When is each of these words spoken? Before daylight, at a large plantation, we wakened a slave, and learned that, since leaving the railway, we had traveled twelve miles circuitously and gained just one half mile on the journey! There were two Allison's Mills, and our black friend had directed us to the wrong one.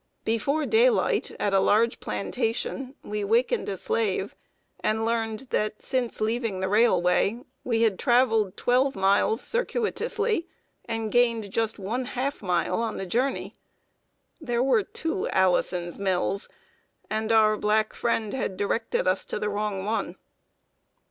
Before 0.25 0.65
daylight, 0.65 1.29
at 1.39 1.53
a 1.53 1.59
large 1.59 1.99
plantation, 1.99 2.95
we 3.03 3.23
wakened 3.23 3.69
a 3.69 3.77
slave, 3.77 4.33
and 4.79 5.05
learned 5.05 5.41
that, 5.51 5.83
since 5.83 6.19
leaving 6.19 6.59
the 6.59 6.67
railway, 6.67 7.43
we 7.63 7.83
had 7.83 7.99
traveled 7.99 8.57
twelve 8.57 8.95
miles 8.95 9.41
circuitously 9.41 10.47
and 10.85 11.11
gained 11.11 11.51
just 11.51 11.77
one 11.77 12.05
half 12.05 12.41
mile 12.41 12.81
on 12.81 12.97
the 12.97 13.05
journey! 13.05 13.55
There 14.39 14.63
were 14.63 14.81
two 14.81 15.27
Allison's 15.29 15.99
Mills, 15.99 16.49
and 17.07 17.31
our 17.31 17.55
black 17.55 17.93
friend 17.93 18.33
had 18.33 18.57
directed 18.57 19.07
us 19.07 19.23
to 19.25 19.37
the 19.37 19.49
wrong 19.49 19.85
one. 19.85 20.15